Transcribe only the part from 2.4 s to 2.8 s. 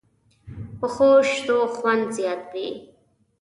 وي